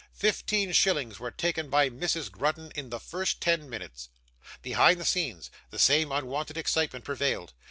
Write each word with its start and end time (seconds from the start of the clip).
Fifteen 0.15 0.71
shillings 0.71 1.19
were 1.19 1.29
taken 1.29 1.69
by 1.69 1.87
Mrs. 1.87 2.31
Grudden 2.31 2.71
in 2.73 2.89
the 2.89 2.99
first 2.99 3.39
ten 3.39 3.69
minutes. 3.69 4.09
Behind 4.63 4.99
the 4.99 5.05
scenes, 5.05 5.51
the 5.69 5.77
same 5.77 6.11
unwonted 6.11 6.57
excitement 6.57 7.05
prevailed. 7.05 7.53